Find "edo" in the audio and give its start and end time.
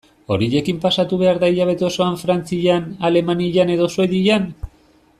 3.79-3.91